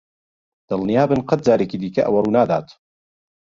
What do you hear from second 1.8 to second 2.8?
دیکە ئەوە ڕوونادات.